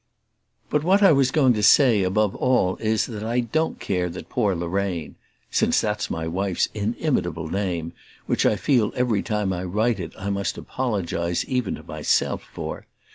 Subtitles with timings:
[0.71, 4.29] But what I was going to say above all is that I don't care that
[4.29, 5.13] poor Lorraine
[5.51, 7.93] since that's my wife's inimitable name,
[8.25, 12.87] which I feel every time I write it I must apologize even to myself for!